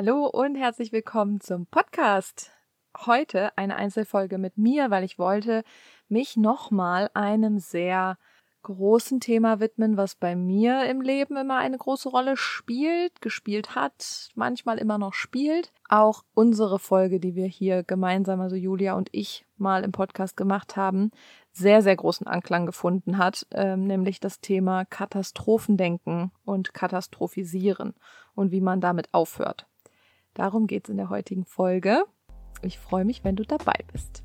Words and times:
Hallo 0.00 0.26
und 0.26 0.54
herzlich 0.54 0.92
willkommen 0.92 1.40
zum 1.40 1.66
Podcast. 1.66 2.52
Heute 3.04 3.58
eine 3.58 3.74
Einzelfolge 3.74 4.38
mit 4.38 4.56
mir, 4.56 4.92
weil 4.92 5.02
ich 5.02 5.18
wollte 5.18 5.64
mich 6.08 6.36
nochmal 6.36 7.10
einem 7.14 7.58
sehr 7.58 8.16
großen 8.62 9.18
Thema 9.18 9.58
widmen, 9.58 9.96
was 9.96 10.14
bei 10.14 10.36
mir 10.36 10.84
im 10.84 11.00
Leben 11.00 11.36
immer 11.36 11.56
eine 11.56 11.78
große 11.78 12.10
Rolle 12.10 12.36
spielt, 12.36 13.20
gespielt 13.20 13.74
hat, 13.74 14.28
manchmal 14.36 14.78
immer 14.78 14.98
noch 14.98 15.14
spielt. 15.14 15.72
Auch 15.88 16.22
unsere 16.32 16.78
Folge, 16.78 17.18
die 17.18 17.34
wir 17.34 17.46
hier 17.46 17.82
gemeinsam, 17.82 18.40
also 18.40 18.54
Julia 18.54 18.94
und 18.94 19.08
ich, 19.10 19.46
mal 19.56 19.82
im 19.82 19.90
Podcast 19.90 20.36
gemacht 20.36 20.76
haben, 20.76 21.10
sehr, 21.50 21.82
sehr 21.82 21.96
großen 21.96 22.28
Anklang 22.28 22.66
gefunden 22.66 23.18
hat, 23.18 23.48
ähm, 23.50 23.88
nämlich 23.88 24.20
das 24.20 24.40
Thema 24.40 24.84
Katastrophendenken 24.84 26.30
und 26.44 26.72
Katastrophisieren 26.72 27.94
und 28.36 28.52
wie 28.52 28.60
man 28.60 28.80
damit 28.80 29.12
aufhört. 29.12 29.67
Darum 30.38 30.68
geht's 30.68 30.88
in 30.88 30.96
der 30.96 31.10
heutigen 31.10 31.44
Folge. 31.44 32.04
Ich 32.62 32.78
freue 32.78 33.04
mich, 33.04 33.24
wenn 33.24 33.34
du 33.34 33.42
dabei 33.42 33.74
bist. 33.92 34.22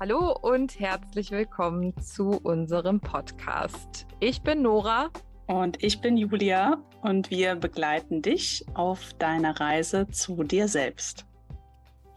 Hallo 0.00 0.36
und 0.42 0.80
herzlich 0.80 1.30
willkommen 1.30 1.96
zu 1.96 2.40
unserem 2.42 2.98
Podcast. 2.98 4.08
Ich 4.18 4.42
bin 4.42 4.62
Nora. 4.62 5.10
Und 5.46 5.80
ich 5.80 6.00
bin 6.00 6.16
Julia 6.16 6.82
und 7.02 7.30
wir 7.30 7.54
begleiten 7.54 8.20
dich 8.20 8.66
auf 8.74 9.14
deiner 9.14 9.60
Reise 9.60 10.08
zu 10.08 10.42
dir 10.42 10.66
selbst. 10.66 11.25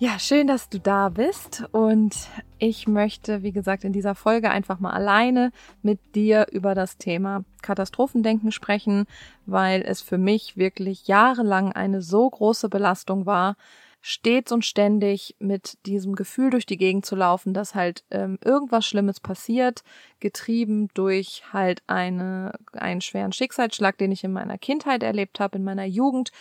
Ja, 0.01 0.17
schön, 0.17 0.47
dass 0.47 0.69
du 0.69 0.79
da 0.79 1.09
bist. 1.09 1.65
Und 1.73 2.15
ich 2.57 2.87
möchte, 2.87 3.43
wie 3.43 3.51
gesagt, 3.51 3.83
in 3.83 3.91
dieser 3.91 4.15
Folge 4.15 4.49
einfach 4.49 4.79
mal 4.79 4.91
alleine 4.93 5.51
mit 5.81 5.99
dir 6.15 6.47
über 6.53 6.73
das 6.73 6.97
Thema 6.97 7.43
Katastrophendenken 7.61 8.53
sprechen, 8.53 9.07
weil 9.45 9.81
es 9.81 10.01
für 10.01 10.17
mich 10.17 10.55
wirklich 10.55 11.07
jahrelang 11.07 11.73
eine 11.73 12.01
so 12.01 12.29
große 12.29 12.69
Belastung 12.69 13.25
war, 13.25 13.57
stets 13.99 14.53
und 14.53 14.63
ständig 14.63 15.35
mit 15.39 15.77
diesem 15.85 16.15
Gefühl 16.15 16.49
durch 16.49 16.65
die 16.65 16.77
Gegend 16.77 17.05
zu 17.05 17.17
laufen, 17.17 17.53
dass 17.53 17.75
halt 17.75 18.05
ähm, 18.09 18.39
irgendwas 18.41 18.85
Schlimmes 18.85 19.19
passiert, 19.19 19.83
getrieben 20.21 20.87
durch 20.93 21.43
halt 21.51 21.83
eine, 21.87 22.53
einen 22.71 23.01
schweren 23.01 23.33
Schicksalsschlag, 23.33 23.97
den 23.97 24.13
ich 24.13 24.23
in 24.23 24.31
meiner 24.31 24.57
Kindheit 24.57 25.03
erlebt 25.03 25.41
habe, 25.41 25.57
in 25.57 25.65
meiner 25.65 25.83
Jugend, 25.83 26.31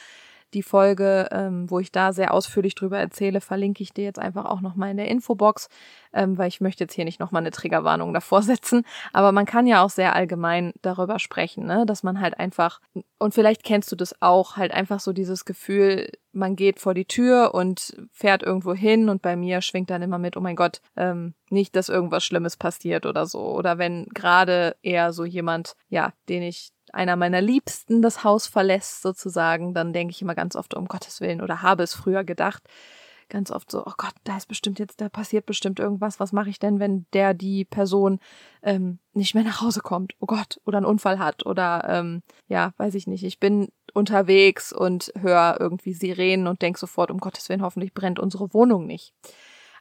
die 0.55 0.63
Folge, 0.63 1.29
ähm, 1.31 1.71
wo 1.71 1.79
ich 1.79 1.93
da 1.93 2.13
sehr 2.13 2.33
ausführlich 2.33 2.75
drüber 2.75 2.99
erzähle, 2.99 3.41
verlinke 3.41 3.83
ich 3.83 3.93
dir 3.93 4.05
jetzt 4.05 4.19
einfach 4.19 4.47
auch 4.47 4.61
nochmal 4.61 4.91
in 4.91 4.97
der 4.97 5.09
Infobox, 5.09 5.69
ähm, 6.13 6.39
weil 6.39 6.49
ich 6.49 6.61
möchte 6.61 6.85
jetzt 6.85 6.95
hier 6.95 7.05
nicht 7.05 7.21
nochmal 7.21 7.43
eine 7.43 7.51
Triggerwarnung 7.51 8.15
davor 8.15 8.43
setzen. 8.43 8.85
Aber 9.13 9.33
man 9.33 9.47
kann 9.47 9.67
ja 9.67 9.83
auch 9.83 9.91
sehr 9.91 10.15
allgemein 10.15 10.73
darüber 10.83 11.19
sprechen, 11.19 11.67
ne? 11.67 11.85
dass 11.87 12.03
man 12.03 12.21
halt 12.21 12.39
einfach, 12.39 12.81
und 13.19 13.35
vielleicht 13.35 13.63
kennst 13.63 13.93
du 13.93 13.97
das 13.97 14.21
auch, 14.23 14.57
halt 14.57 14.73
einfach 14.73 15.01
so 15.01 15.13
dieses 15.13 15.45
Gefühl, 15.45 16.11
man 16.33 16.57
geht 16.57 16.81
vor 16.81 16.95
die 16.95 17.07
Tür 17.07 17.55
und 17.55 17.97
fährt 18.13 18.43
irgendwo 18.43 18.75
hin 18.75 19.09
und 19.09 19.23
bei 19.23 19.37
mir 19.37 19.61
schwingt 19.61 19.91
dann 19.91 20.03
immer 20.03 20.19
mit, 20.19 20.37
oh 20.37 20.41
mein 20.41 20.57
Gott, 20.57 20.81
ähm, 20.97 21.35
nicht, 21.51 21.77
dass 21.77 21.89
irgendwas 21.89 22.25
Schlimmes 22.25 22.57
passiert 22.57 23.07
oder 23.07 23.27
so. 23.27 23.41
Oder 23.41 23.79
wenn 23.79 24.07
gerade 24.15 24.77
eher 24.83 25.13
so 25.13 25.25
jemand, 25.25 25.75
ja, 25.89 26.13
den 26.29 26.43
ich 26.43 26.71
einer 26.95 27.17
meiner 27.17 27.41
Liebsten 27.41 28.03
das 28.03 28.25
Haus 28.25 28.47
verlässt 28.47 29.03
sozusagen, 29.03 29.75
dann 29.75 29.93
denke 29.93 30.13
ich 30.13 30.23
immer 30.23 30.35
ganz 30.35 30.57
oft 30.57 30.75
um 30.75 30.87
Gottes 30.87 31.21
Willen 31.21 31.41
oder 31.41 31.63
habe 31.63 31.83
es 31.83 31.95
früher 31.95 32.25
gedacht, 32.25 32.63
ganz 33.29 33.51
oft 33.51 33.71
so, 33.71 33.85
oh 33.85 33.93
Gott, 33.97 34.15
da 34.25 34.37
ist 34.37 34.49
bestimmt 34.49 34.79
jetzt, 34.79 35.01
da 35.01 35.09
passiert 35.09 35.47
bestimmt 35.47 35.79
irgendwas. 35.81 36.19
Was 36.21 36.33
mache 36.33 36.51
ich 36.51 36.59
denn, 36.59 36.81
wenn 36.81 37.07
der 37.13 37.35
die 37.35 37.65
Person 37.65 38.21
ähm, 38.63 38.99
nicht 39.13 39.35
mehr 39.35 39.45
nach 39.45 39.61
Hause 39.61 39.81
kommt? 39.81 40.15
Oh 40.21 40.27
Gott, 40.27 40.61
oder 40.65 40.79
einen 40.79 40.87
Unfall 40.87 41.19
hat 41.19 41.47
oder 41.47 41.85
ähm, 41.89 42.23
ja, 42.49 42.73
weiß 42.79 42.95
ich 42.95 43.07
nicht. 43.07 43.25
Ich 43.25 43.39
bin 43.39 43.69
unterwegs 43.95 44.73
und 44.73 45.13
höre 45.19 45.57
irgendwie 45.61 45.93
Sirenen 45.93 46.47
und 46.47 46.63
denk 46.63 46.79
sofort, 46.79 47.11
um 47.11 47.19
Gottes 47.19 47.49
Willen, 47.49 47.63
hoffentlich 47.63 47.95
brennt 47.95 48.19
unsere 48.19 48.53
Wohnung 48.55 48.87
nicht. 48.87 49.13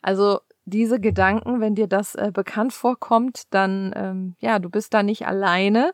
Also 0.02 0.40
diese 0.66 1.00
Gedanken, 1.00 1.62
wenn 1.62 1.76
dir 1.76 1.88
das 1.88 2.16
äh, 2.16 2.32
bekannt 2.34 2.74
vorkommt, 2.74 3.44
dann 3.52 3.94
ähm, 3.96 4.36
ja, 4.40 4.60
du 4.60 4.70
bist 4.70 4.94
da 4.94 5.02
nicht 5.02 5.26
alleine 5.26 5.94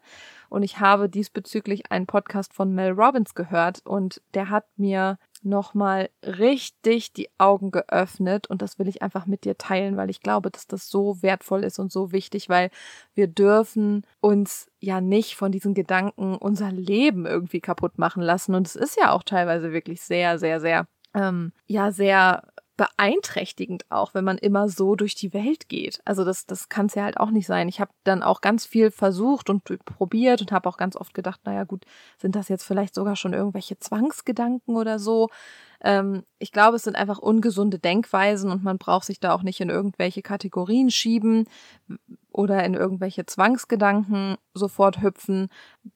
und 0.54 0.62
ich 0.62 0.80
habe 0.80 1.10
diesbezüglich 1.10 1.92
einen 1.92 2.06
Podcast 2.06 2.54
von 2.54 2.76
Mel 2.76 2.92
Robbins 2.92 3.34
gehört 3.34 3.82
und 3.86 4.22
der 4.36 4.52
hat 4.52 4.66
mir 4.78 5.18
nochmal 5.42 6.12
richtig 6.22 7.12
die 7.12 7.28
Augen 7.40 7.72
geöffnet 7.72 8.46
und 8.46 8.62
das 8.62 8.78
will 8.78 8.88
ich 8.88 9.02
einfach 9.02 9.26
mit 9.26 9.46
dir 9.46 9.58
teilen, 9.58 9.98
weil 9.98 10.12
ich 10.12 10.22
glaube, 10.22 10.52
dass 10.52 10.68
das 10.68 10.92
so 10.92 11.24
wertvoll 11.24 11.64
ist 11.64 11.80
und 11.80 11.92
so 11.92 12.12
wichtig, 12.12 12.50
weil 12.50 12.70
wir 13.16 13.26
dürfen 13.26 14.06
uns 14.20 14.70
ja 14.80 15.02
nicht 15.02 15.36
von 15.36 15.52
diesen 15.52 15.74
Gedanken 15.74 16.36
unser 16.36 16.72
Leben 16.72 17.26
irgendwie 17.26 17.60
kaputt 17.60 17.98
machen 17.98 18.22
lassen. 18.22 18.54
Und 18.54 18.68
es 18.68 18.76
ist 18.76 18.96
ja 18.96 19.12
auch 19.12 19.24
teilweise 19.24 19.74
wirklich 19.74 20.02
sehr, 20.02 20.38
sehr, 20.38 20.60
sehr, 20.60 20.86
ähm, 21.16 21.52
ja, 21.66 21.92
sehr 21.92 22.44
beeinträchtigend 22.76 23.86
auch, 23.90 24.14
wenn 24.16 24.24
man 24.24 24.40
immer 24.40 24.68
so 24.68 24.96
durch 24.96 25.14
die 25.14 25.34
Welt 25.34 25.70
geht. 25.70 26.02
Also 26.06 26.26
das, 26.26 26.46
das 26.48 26.70
kann 26.70 26.88
es 26.88 26.96
ja 26.96 27.04
halt 27.04 27.18
auch 27.18 27.30
nicht 27.30 27.46
sein. 27.46 27.70
Ich 27.70 27.80
habe 27.80 27.92
dann 28.04 28.24
auch 28.24 28.42
ganz 28.42 28.66
viel 28.66 28.90
versucht 28.90 29.50
und 29.50 29.64
probiert 29.64 30.42
und 30.42 30.52
habe 30.52 30.68
auch 30.68 30.78
ganz 30.78 30.96
oft 30.96 31.14
gedacht, 31.14 31.42
naja 31.46 31.66
gut, 31.66 31.86
sind 32.18 32.36
das 32.36 32.50
jetzt 32.50 32.64
vielleicht 32.64 32.96
sogar 32.96 33.16
schon 33.16 33.34
irgendwelche 33.34 33.78
Zwangsgedanken 33.78 34.76
oder 34.76 34.98
so? 34.98 35.30
Ähm, 35.82 36.24
ich 36.40 36.52
glaube, 36.52 36.78
es 36.78 36.84
sind 36.84 36.96
einfach 36.96 37.20
ungesunde 37.20 37.78
Denkweisen 37.78 38.50
und 38.50 38.64
man 38.64 38.80
braucht 38.80 39.06
sich 39.06 39.20
da 39.20 39.36
auch 39.36 39.44
nicht 39.44 39.62
in 39.62 39.70
irgendwelche 39.70 40.24
Kategorien 40.24 40.90
schieben 40.90 41.46
oder 42.32 42.64
in 42.64 42.74
irgendwelche 42.74 43.28
Zwangsgedanken 43.28 44.38
sofort 44.56 45.02
hüpfen, 45.02 45.50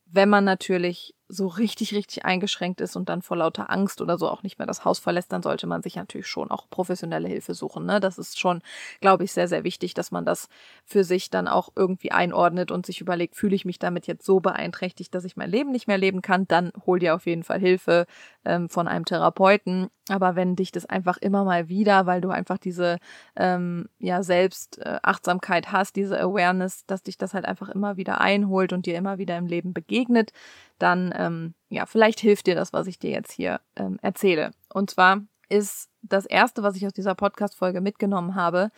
wenn 0.05 0.29
man 0.29 0.43
natürlich 0.43 1.15
so 1.29 1.47
richtig, 1.47 1.93
richtig 1.93 2.25
eingeschränkt 2.25 2.81
ist 2.81 2.95
und 2.95 3.09
dann 3.09 3.21
vor 3.21 3.37
lauter 3.37 3.69
Angst 3.69 4.01
oder 4.01 4.17
so 4.17 4.29
auch 4.29 4.43
nicht 4.43 4.59
mehr 4.59 4.67
das 4.67 4.85
Haus 4.85 4.99
verlässt, 4.99 5.31
dann 5.31 5.43
sollte 5.43 5.67
man 5.67 5.81
sich 5.83 5.95
natürlich 5.95 6.27
schon 6.27 6.51
auch 6.51 6.69
professionelle 6.69 7.27
Hilfe 7.27 7.53
suchen. 7.53 7.85
Ne? 7.85 7.99
Das 7.99 8.17
ist 8.17 8.39
schon, 8.39 8.61
glaube 9.01 9.23
ich, 9.23 9.33
sehr, 9.33 9.47
sehr 9.47 9.63
wichtig, 9.63 9.93
dass 9.93 10.11
man 10.11 10.25
das 10.25 10.47
für 10.85 11.03
sich 11.03 11.29
dann 11.29 11.47
auch 11.47 11.69
irgendwie 11.75 12.11
einordnet 12.11 12.71
und 12.71 12.85
sich 12.85 13.01
überlegt, 13.01 13.35
fühle 13.35 13.55
ich 13.55 13.65
mich 13.65 13.79
damit 13.79 14.07
jetzt 14.07 14.25
so 14.25 14.39
beeinträchtigt, 14.39 15.13
dass 15.13 15.25
ich 15.25 15.35
mein 15.35 15.49
Leben 15.49 15.71
nicht 15.71 15.87
mehr 15.87 15.97
leben 15.97 16.21
kann, 16.21 16.47
dann 16.47 16.71
hol 16.85 16.99
dir 16.99 17.15
auf 17.15 17.25
jeden 17.25 17.43
Fall 17.43 17.59
Hilfe 17.59 18.05
ähm, 18.45 18.69
von 18.69 18.87
einem 18.87 19.05
Therapeuten. 19.05 19.89
Aber 20.09 20.35
wenn 20.35 20.55
dich 20.55 20.71
das 20.71 20.85
einfach 20.85 21.17
immer 21.17 21.43
mal 21.43 21.69
wieder, 21.69 22.05
weil 22.05 22.21
du 22.21 22.29
einfach 22.29 22.57
diese 22.57 22.97
ähm, 23.35 23.89
ja 23.99 24.23
Selbstachtsamkeit 24.23 25.65
äh, 25.65 25.69
hast, 25.69 25.95
diese 25.95 26.19
Awareness, 26.19 26.85
dass 26.85 27.03
dich 27.03 27.17
das 27.17 27.33
halt 27.33 27.45
einfach 27.45 27.69
immer 27.69 27.97
wieder 27.97 28.21
einholt 28.21 28.73
und 28.73 28.85
dir 28.85 28.95
immer 28.95 29.17
wieder 29.17 29.37
im 29.37 29.47
Leben 29.47 29.73
begegnet, 29.73 30.31
dann 30.79 31.13
ähm, 31.17 31.53
ja, 31.69 31.85
vielleicht 31.85 32.19
hilft 32.19 32.47
dir 32.47 32.55
das, 32.55 32.73
was 32.73 32.87
ich 32.87 32.99
dir 32.99 33.11
jetzt 33.11 33.31
hier 33.31 33.59
ähm, 33.75 33.99
erzähle. 34.01 34.51
Und 34.73 34.89
zwar 34.89 35.21
ist 35.49 35.89
das 36.01 36.25
erste, 36.25 36.63
was 36.63 36.75
ich 36.75 36.85
aus 36.85 36.93
dieser 36.93 37.15
Podcast-Folge 37.15 37.81
mitgenommen 37.81 38.35
habe, 38.35 38.71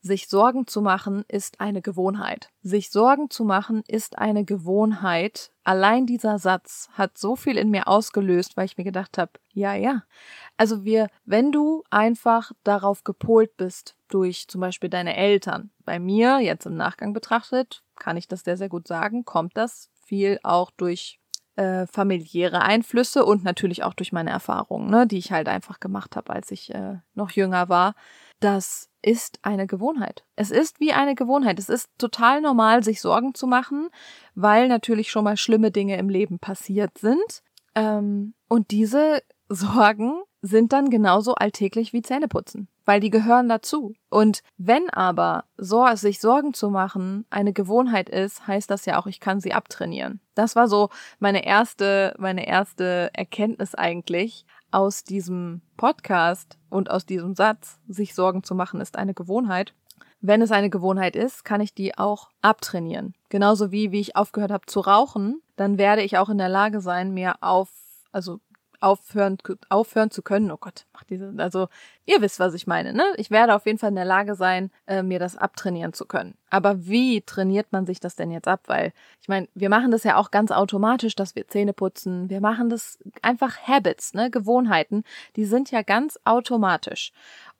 sich 0.00 0.28
Sorgen 0.28 0.66
zu 0.66 0.82
machen, 0.82 1.24
ist 1.28 1.60
eine 1.60 1.82
Gewohnheit. 1.82 2.50
Sich 2.62 2.90
Sorgen 2.90 3.30
zu 3.30 3.44
machen, 3.44 3.82
ist 3.88 4.18
eine 4.18 4.44
Gewohnheit. 4.44 5.50
Allein 5.64 6.06
dieser 6.06 6.38
Satz 6.38 6.88
hat 6.92 7.16
so 7.16 7.36
viel 7.36 7.56
in 7.56 7.70
mir 7.70 7.88
ausgelöst, 7.88 8.56
weil 8.56 8.66
ich 8.66 8.76
mir 8.76 8.84
gedacht 8.84 9.16
habe, 9.18 9.32
ja, 9.52 9.74
ja. 9.74 10.02
Also 10.56 10.84
wir, 10.84 11.08
wenn 11.24 11.52
du 11.52 11.84
einfach 11.90 12.52
darauf 12.64 13.04
gepolt 13.04 13.56
bist, 13.56 13.96
durch 14.08 14.46
zum 14.48 14.60
Beispiel 14.60 14.90
deine 14.90 15.16
Eltern, 15.16 15.70
bei 15.84 15.98
mir, 15.98 16.40
jetzt 16.40 16.66
im 16.66 16.76
Nachgang 16.76 17.12
betrachtet, 17.12 17.82
kann 17.96 18.16
ich 18.16 18.28
das 18.28 18.40
sehr, 18.44 18.56
sehr 18.56 18.68
gut 18.68 18.86
sagen, 18.86 19.24
kommt 19.24 19.56
das 19.56 19.90
viel 20.06 20.38
auch 20.42 20.70
durch 20.70 21.18
äh, 21.56 21.86
familiäre 21.86 22.62
Einflüsse 22.62 23.24
und 23.24 23.44
natürlich 23.44 23.82
auch 23.84 23.94
durch 23.94 24.12
meine 24.12 24.30
Erfahrungen, 24.30 24.90
ne, 24.90 25.06
die 25.06 25.18
ich 25.18 25.32
halt 25.32 25.48
einfach 25.48 25.80
gemacht 25.80 26.16
habe, 26.16 26.32
als 26.32 26.50
ich 26.50 26.74
äh, 26.74 26.98
noch 27.14 27.30
jünger 27.30 27.68
war. 27.68 27.94
Das 28.40 28.90
ist 29.02 29.38
eine 29.42 29.66
Gewohnheit. 29.66 30.24
Es 30.36 30.50
ist 30.50 30.80
wie 30.80 30.92
eine 30.92 31.14
Gewohnheit. 31.14 31.58
Es 31.58 31.68
ist 31.68 31.88
total 31.98 32.40
normal, 32.40 32.82
sich 32.82 33.00
Sorgen 33.00 33.34
zu 33.34 33.46
machen, 33.46 33.88
weil 34.34 34.68
natürlich 34.68 35.10
schon 35.10 35.24
mal 35.24 35.36
schlimme 35.36 35.70
Dinge 35.70 35.96
im 35.96 36.08
Leben 36.08 36.38
passiert 36.38 36.98
sind. 36.98 37.42
Ähm, 37.74 38.34
und 38.48 38.70
diese 38.70 39.22
Sorgen 39.48 40.22
sind 40.42 40.72
dann 40.72 40.90
genauso 40.90 41.34
alltäglich 41.34 41.92
wie 41.92 42.02
Zähneputzen 42.02 42.68
weil 42.84 43.00
die 43.00 43.10
gehören 43.10 43.48
dazu. 43.48 43.94
Und 44.10 44.42
wenn 44.56 44.90
aber 44.90 45.44
so, 45.56 45.86
sich 45.94 46.20
Sorgen 46.20 46.54
zu 46.54 46.70
machen 46.70 47.24
eine 47.30 47.52
Gewohnheit 47.52 48.08
ist, 48.08 48.46
heißt 48.46 48.70
das 48.70 48.84
ja 48.86 48.98
auch, 48.98 49.06
ich 49.06 49.20
kann 49.20 49.40
sie 49.40 49.52
abtrainieren. 49.52 50.20
Das 50.34 50.56
war 50.56 50.68
so 50.68 50.90
meine 51.18 51.44
erste, 51.46 52.14
meine 52.18 52.46
erste 52.46 53.10
Erkenntnis 53.12 53.74
eigentlich 53.74 54.44
aus 54.70 55.04
diesem 55.04 55.62
Podcast 55.76 56.58
und 56.68 56.90
aus 56.90 57.06
diesem 57.06 57.34
Satz, 57.34 57.78
sich 57.86 58.14
Sorgen 58.14 58.42
zu 58.42 58.54
machen 58.54 58.80
ist 58.80 58.96
eine 58.96 59.14
Gewohnheit. 59.14 59.74
Wenn 60.20 60.42
es 60.42 60.52
eine 60.52 60.70
Gewohnheit 60.70 61.16
ist, 61.16 61.44
kann 61.44 61.60
ich 61.60 61.74
die 61.74 61.98
auch 61.98 62.30
abtrainieren. 62.40 63.14
Genauso 63.28 63.70
wie, 63.70 63.92
wie 63.92 64.00
ich 64.00 64.16
aufgehört 64.16 64.50
habe 64.50 64.66
zu 64.66 64.80
rauchen, 64.80 65.42
dann 65.56 65.78
werde 65.78 66.02
ich 66.02 66.16
auch 66.16 66.30
in 66.30 66.38
der 66.38 66.48
Lage 66.48 66.80
sein, 66.80 67.12
mir 67.12 67.42
auf, 67.42 67.68
also 68.10 68.40
aufhören, 68.84 69.38
aufhören 69.70 70.10
zu 70.10 70.22
können. 70.22 70.50
Oh 70.50 70.58
Gott, 70.58 70.84
macht 70.92 71.08
diese, 71.08 71.32
also 71.38 71.68
ihr 72.04 72.20
wisst, 72.20 72.38
was 72.38 72.54
ich 72.54 72.66
meine, 72.66 72.92
ne? 72.92 73.04
Ich 73.16 73.30
werde 73.30 73.54
auf 73.54 73.64
jeden 73.64 73.78
Fall 73.78 73.88
in 73.88 73.96
der 73.96 74.04
Lage 74.04 74.34
sein, 74.34 74.70
äh, 74.86 75.02
mir 75.02 75.18
das 75.18 75.36
abtrainieren 75.36 75.94
zu 75.94 76.04
können. 76.04 76.34
Aber 76.50 76.86
wie 76.86 77.22
trainiert 77.22 77.68
man 77.72 77.86
sich 77.86 77.98
das 77.98 78.14
denn 78.14 78.30
jetzt 78.30 78.46
ab? 78.46 78.60
Weil, 78.66 78.92
ich 79.20 79.28
meine, 79.28 79.48
wir 79.54 79.70
machen 79.70 79.90
das 79.90 80.04
ja 80.04 80.16
auch 80.16 80.30
ganz 80.30 80.50
automatisch, 80.50 81.16
dass 81.16 81.34
wir 81.34 81.48
Zähne 81.48 81.72
putzen. 81.72 82.28
Wir 82.28 82.40
machen 82.40 82.68
das 82.68 82.98
einfach 83.22 83.56
Habits, 83.66 84.12
ne? 84.12 84.30
Gewohnheiten. 84.30 85.02
Die 85.36 85.46
sind 85.46 85.70
ja 85.70 85.82
ganz 85.82 86.18
automatisch. 86.24 87.12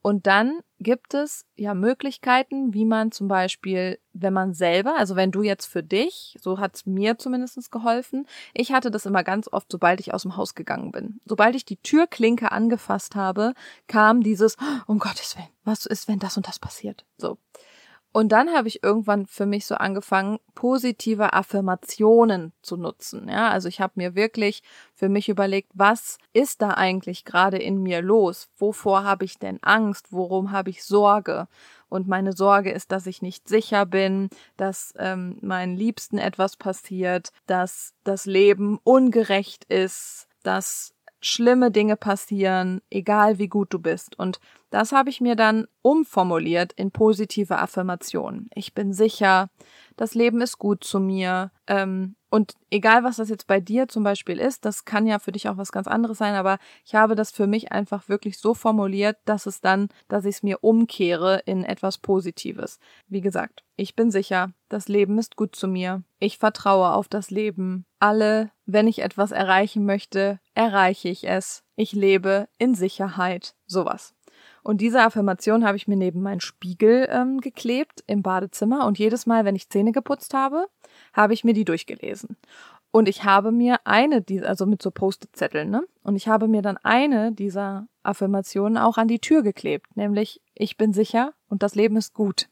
Und 0.06 0.26
dann 0.26 0.60
gibt 0.80 1.14
es 1.14 1.46
ja 1.56 1.72
Möglichkeiten, 1.72 2.74
wie 2.74 2.84
man 2.84 3.10
zum 3.10 3.26
Beispiel, 3.26 3.98
wenn 4.12 4.34
man 4.34 4.52
selber, 4.52 4.98
also 4.98 5.16
wenn 5.16 5.30
du 5.30 5.42
jetzt 5.42 5.64
für 5.64 5.82
dich, 5.82 6.36
so 6.38 6.58
hat's 6.58 6.84
mir 6.84 7.16
zumindest 7.16 7.72
geholfen, 7.72 8.26
ich 8.52 8.70
hatte 8.72 8.90
das 8.90 9.06
immer 9.06 9.24
ganz 9.24 9.48
oft, 9.50 9.72
sobald 9.72 10.00
ich 10.00 10.12
aus 10.12 10.20
dem 10.20 10.36
Haus 10.36 10.54
gegangen 10.54 10.92
bin. 10.92 11.20
Sobald 11.24 11.56
ich 11.56 11.64
die 11.64 11.78
Türklinke 11.78 12.52
angefasst 12.52 13.14
habe, 13.14 13.54
kam 13.86 14.22
dieses, 14.22 14.58
um 14.86 14.98
Gottes 14.98 15.38
Willen, 15.38 15.48
was 15.64 15.86
ist, 15.86 16.06
wenn 16.06 16.18
das 16.18 16.36
und 16.36 16.46
das 16.48 16.58
passiert? 16.58 17.06
So. 17.16 17.38
Und 18.16 18.28
dann 18.28 18.54
habe 18.54 18.68
ich 18.68 18.84
irgendwann 18.84 19.26
für 19.26 19.44
mich 19.44 19.66
so 19.66 19.74
angefangen, 19.74 20.38
positive 20.54 21.32
Affirmationen 21.32 22.52
zu 22.62 22.76
nutzen. 22.76 23.28
Ja, 23.28 23.50
also 23.50 23.66
ich 23.68 23.80
habe 23.80 23.94
mir 23.96 24.14
wirklich 24.14 24.62
für 24.94 25.08
mich 25.08 25.28
überlegt, 25.28 25.72
was 25.74 26.18
ist 26.32 26.62
da 26.62 26.70
eigentlich 26.74 27.24
gerade 27.24 27.58
in 27.58 27.82
mir 27.82 28.02
los? 28.02 28.46
Wovor 28.56 29.02
habe 29.02 29.24
ich 29.24 29.40
denn 29.40 29.60
Angst? 29.64 30.12
Worum 30.12 30.52
habe 30.52 30.70
ich 30.70 30.84
Sorge? 30.84 31.48
Und 31.88 32.06
meine 32.06 32.34
Sorge 32.34 32.70
ist, 32.70 32.92
dass 32.92 33.08
ich 33.08 33.20
nicht 33.20 33.48
sicher 33.48 33.84
bin, 33.84 34.30
dass 34.56 34.94
ähm, 34.96 35.38
meinen 35.40 35.76
Liebsten 35.76 36.18
etwas 36.18 36.56
passiert, 36.56 37.32
dass 37.46 37.94
das 38.04 38.26
Leben 38.26 38.78
ungerecht 38.84 39.64
ist, 39.64 40.28
dass 40.44 40.93
schlimme 41.24 41.70
Dinge 41.70 41.96
passieren, 41.96 42.82
egal 42.90 43.38
wie 43.38 43.48
gut 43.48 43.72
du 43.72 43.78
bist. 43.78 44.18
Und 44.18 44.40
das 44.70 44.92
habe 44.92 45.08
ich 45.08 45.20
mir 45.20 45.36
dann 45.36 45.66
umformuliert 45.82 46.72
in 46.74 46.90
positive 46.90 47.58
Affirmationen. 47.58 48.50
Ich 48.54 48.74
bin 48.74 48.92
sicher, 48.92 49.48
das 49.96 50.14
Leben 50.14 50.40
ist 50.42 50.58
gut 50.58 50.84
zu 50.84 51.00
mir. 51.00 51.50
Ähm, 51.66 52.16
und 52.34 52.54
egal, 52.68 53.04
was 53.04 53.18
das 53.18 53.28
jetzt 53.28 53.46
bei 53.46 53.60
dir 53.60 53.86
zum 53.86 54.02
Beispiel 54.02 54.40
ist, 54.40 54.64
das 54.64 54.84
kann 54.84 55.06
ja 55.06 55.20
für 55.20 55.30
dich 55.30 55.48
auch 55.48 55.56
was 55.56 55.70
ganz 55.70 55.86
anderes 55.86 56.18
sein, 56.18 56.34
aber 56.34 56.58
ich 56.84 56.96
habe 56.96 57.14
das 57.14 57.30
für 57.30 57.46
mich 57.46 57.70
einfach 57.70 58.08
wirklich 58.08 58.38
so 58.38 58.54
formuliert, 58.54 59.18
dass 59.24 59.46
es 59.46 59.60
dann, 59.60 59.86
dass 60.08 60.24
ich 60.24 60.34
es 60.34 60.42
mir 60.42 60.58
umkehre 60.64 61.42
in 61.46 61.62
etwas 61.62 61.98
Positives. 61.98 62.80
Wie 63.06 63.20
gesagt, 63.20 63.62
ich 63.76 63.94
bin 63.94 64.10
sicher, 64.10 64.52
das 64.68 64.88
Leben 64.88 65.16
ist 65.16 65.36
gut 65.36 65.54
zu 65.54 65.68
mir. 65.68 66.02
Ich 66.18 66.38
vertraue 66.38 66.94
auf 66.94 67.06
das 67.06 67.30
Leben. 67.30 67.86
Alle, 68.00 68.50
wenn 68.66 68.88
ich 68.88 69.02
etwas 69.02 69.30
erreichen 69.30 69.86
möchte, 69.86 70.40
erreiche 70.54 71.10
ich 71.10 71.28
es. 71.28 71.62
Ich 71.76 71.92
lebe 71.92 72.48
in 72.58 72.74
Sicherheit. 72.74 73.54
Sowas. 73.64 74.12
Und 74.62 74.80
diese 74.80 75.02
Affirmation 75.02 75.64
habe 75.64 75.76
ich 75.76 75.88
mir 75.88 75.96
neben 75.96 76.22
meinen 76.22 76.40
Spiegel 76.40 77.08
ähm, 77.10 77.40
geklebt 77.40 78.02
im 78.06 78.22
Badezimmer 78.22 78.86
und 78.86 78.98
jedes 78.98 79.26
Mal, 79.26 79.44
wenn 79.44 79.56
ich 79.56 79.68
Zähne 79.68 79.92
geputzt 79.92 80.34
habe, 80.34 80.66
habe 81.12 81.34
ich 81.34 81.44
mir 81.44 81.54
die 81.54 81.64
durchgelesen. 81.64 82.36
Und 82.90 83.08
ich 83.08 83.24
habe 83.24 83.50
mir 83.50 83.78
eine 83.84 84.22
dieser, 84.22 84.48
also 84.48 84.66
mit 84.66 84.80
so 84.80 84.92
Post-it-Zetteln, 84.92 85.68
ne? 85.68 85.84
Und 86.04 86.14
ich 86.14 86.28
habe 86.28 86.46
mir 86.46 86.62
dann 86.62 86.76
eine 86.76 87.32
dieser 87.32 87.88
Affirmationen 88.04 88.78
auch 88.78 88.98
an 88.98 89.08
die 89.08 89.18
Tür 89.18 89.42
geklebt, 89.42 89.96
nämlich 89.96 90.40
ich 90.54 90.76
bin 90.76 90.92
sicher 90.92 91.34
und 91.48 91.64
das 91.64 91.74
Leben 91.74 91.96
ist 91.96 92.14
gut. 92.14 92.48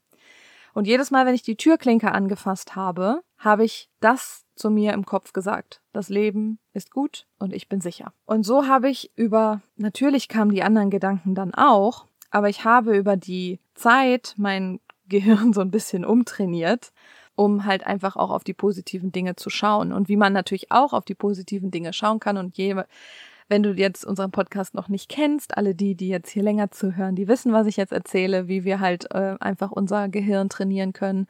Und 0.75 0.87
jedes 0.87 1.11
Mal, 1.11 1.27
wenn 1.27 1.35
ich 1.35 1.43
die 1.43 1.57
Türklinke 1.57 2.11
angefasst 2.13 2.75
habe, 2.75 3.23
habe 3.39 3.65
ich 3.65 3.89
das 4.01 4.42
zu 4.55 4.71
mir 4.71 4.93
im 4.93 5.05
Kopf 5.07 5.33
gesagt. 5.33 5.81
Das 5.93 6.09
Leben 6.09 6.59
ist 6.73 6.91
gut 6.91 7.27
und 7.39 7.53
ich 7.53 7.69
bin 7.69 7.81
sicher. 7.81 8.13
Und 8.27 8.45
so 8.45 8.67
habe 8.67 8.91
ich 8.91 9.11
über, 9.17 9.63
natürlich 9.77 10.29
kamen 10.29 10.53
die 10.53 10.63
anderen 10.63 10.91
Gedanken 10.91 11.35
dann 11.35 11.55
auch, 11.55 12.07
aber 12.31 12.49
ich 12.49 12.65
habe 12.65 12.97
über 12.97 13.17
die 13.17 13.61
Zeit 13.75 14.35
mein 14.37 14.81
Gehirn 15.09 15.53
so 15.53 15.61
ein 15.61 15.71
bisschen 15.71 16.05
umtrainiert, 16.05 16.93
um 17.35 17.67
halt 17.67 17.87
einfach 17.87 18.17
auch 18.17 18.31
auf 18.31 18.45
die 18.45 18.55
positiven 18.55 19.13
Dinge 19.13 19.37
zu 19.37 19.51
schauen. 19.51 19.93
Und 19.93 20.09
wie 20.09 20.17
man 20.17 20.33
natürlich 20.33 20.71
auch 20.71 20.93
auf 20.93 21.05
die 21.05 21.15
positiven 21.15 21.71
Dinge 21.71 21.93
schauen 21.93 22.21
kann 22.21 22.39
und 22.39 22.57
je, 22.57 22.83
wenn 23.49 23.63
du 23.63 23.73
jetzt 23.73 24.07
unseren 24.07 24.31
Podcast 24.31 24.75
noch 24.75 24.89
nicht 24.89 25.11
kennst, 25.11 25.57
alle 25.59 25.75
die, 25.75 25.95
die 25.95 26.09
jetzt 26.09 26.31
hier 26.31 26.43
länger 26.43 26.71
zuhören, 26.71 27.15
die 27.15 27.29
wissen, 27.29 27.53
was 27.53 27.67
ich 27.67 27.77
jetzt 27.77 27.93
erzähle, 27.93 28.49
wie 28.49 28.65
wir 28.65 28.81
halt 28.81 29.11
äh, 29.13 29.37
einfach 29.41 29.71
unser 29.71 30.09
Gehirn 30.09 30.49
trainieren 30.49 30.95
können 30.95 31.27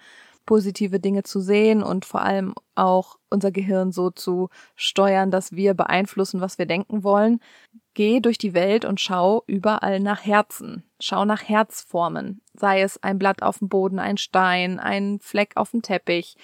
positive 0.46 1.00
Dinge 1.00 1.22
zu 1.22 1.40
sehen 1.40 1.82
und 1.82 2.04
vor 2.04 2.22
allem 2.22 2.54
auch 2.74 3.18
unser 3.30 3.50
Gehirn 3.50 3.92
so 3.92 4.10
zu 4.10 4.48
steuern, 4.76 5.30
dass 5.30 5.52
wir 5.52 5.74
beeinflussen, 5.74 6.40
was 6.40 6.58
wir 6.58 6.66
denken 6.66 7.04
wollen. 7.04 7.40
Geh 7.94 8.20
durch 8.20 8.38
die 8.38 8.54
Welt 8.54 8.84
und 8.84 9.00
schau 9.00 9.42
überall 9.46 10.00
nach 10.00 10.24
Herzen. 10.24 10.84
Schau 11.00 11.24
nach 11.24 11.42
Herzformen. 11.42 12.40
Sei 12.54 12.82
es 12.82 13.02
ein 13.02 13.18
Blatt 13.18 13.42
auf 13.42 13.58
dem 13.58 13.68
Boden, 13.68 13.98
ein 13.98 14.16
Stein, 14.16 14.78
ein 14.78 15.18
Fleck 15.20 15.52
auf 15.56 15.72
dem 15.72 15.82
Teppich, 15.82 16.36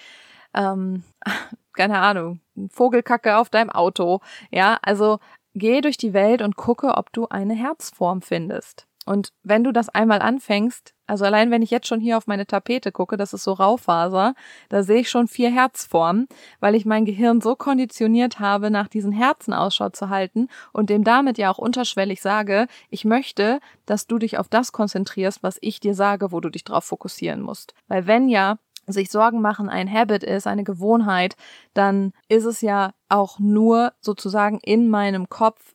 ähm, 0.53 1.03
keine 1.73 1.99
Ahnung, 1.99 2.41
Vogelkacke 2.71 3.37
auf 3.37 3.49
deinem 3.49 3.69
Auto. 3.69 4.19
Ja, 4.51 4.79
also 4.81 5.19
geh 5.53 5.81
durch 5.81 5.97
die 5.97 6.13
Welt 6.13 6.41
und 6.41 6.55
gucke, 6.55 6.97
ob 6.97 7.11
du 7.13 7.27
eine 7.27 7.55
Herzform 7.55 8.21
findest. 8.21 8.88
Und 9.09 9.33
wenn 9.41 9.63
du 9.63 9.71
das 9.71 9.89
einmal 9.89 10.21
anfängst, 10.21 10.93
also 11.07 11.25
allein 11.25 11.49
wenn 11.49 11.63
ich 11.63 11.71
jetzt 11.71 11.87
schon 11.87 11.99
hier 11.99 12.15
auf 12.15 12.27
meine 12.27 12.45
Tapete 12.45 12.91
gucke, 12.91 13.17
das 13.17 13.33
ist 13.33 13.43
so 13.43 13.53
Raufaser, 13.53 14.35
da 14.69 14.83
sehe 14.83 14.99
ich 14.99 15.09
schon 15.09 15.27
vier 15.27 15.49
Herzformen, 15.49 16.27
weil 16.59 16.75
ich 16.75 16.85
mein 16.85 17.05
Gehirn 17.05 17.41
so 17.41 17.55
konditioniert 17.55 18.39
habe, 18.39 18.69
nach 18.69 18.87
diesen 18.87 19.11
Herzen 19.11 19.51
Ausschau 19.51 19.89
zu 19.89 20.09
halten 20.09 20.47
und 20.73 20.91
dem 20.91 21.03
damit 21.03 21.39
ja 21.39 21.49
auch 21.49 21.57
unterschwellig 21.57 22.21
sage, 22.21 22.67
ich 22.91 23.03
möchte, 23.03 23.61
dass 23.87 24.05
du 24.05 24.19
dich 24.19 24.37
auf 24.37 24.47
das 24.47 24.73
konzentrierst, 24.73 25.41
was 25.41 25.57
ich 25.59 25.79
dir 25.79 25.95
sage, 25.95 26.31
wo 26.31 26.39
du 26.39 26.51
dich 26.51 26.63
drauf 26.63 26.83
fokussieren 26.83 27.41
musst. 27.41 27.73
Weil 27.87 28.05
wenn 28.05 28.29
ja 28.29 28.59
sich 28.85 29.09
Sorgen 29.09 29.41
machen 29.41 29.69
ein 29.69 29.91
Habit 29.91 30.23
ist, 30.23 30.45
eine 30.45 30.63
Gewohnheit, 30.63 31.35
dann 31.73 32.13
ist 32.27 32.45
es 32.45 32.61
ja 32.61 32.91
auch 33.07 33.39
nur 33.39 33.93
sozusagen 34.01 34.59
in 34.61 34.87
meinem 34.87 35.29
Kopf 35.29 35.73